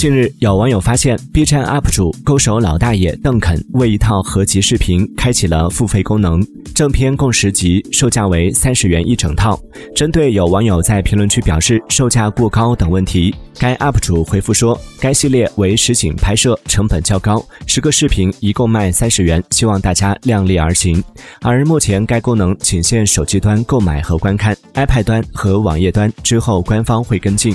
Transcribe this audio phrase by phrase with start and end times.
[0.00, 6.42] 近日有网友发现 b 站 up 主勾手老大爷邓肯为一套合集视频开启了付费功能。
[6.74, 9.60] 正片共十集售价为三十元一整套。
[9.94, 21.04] 针对有网友在评论区表示售价过高等问题该 up 主回复说该系列为实景拍摄成本较高十个视频一共卖三十元希望大家量力而行。
[21.42, 27.54] 而目前该功能仅限手机端购买和观看 ipad 端和网页端之后官方会跟进。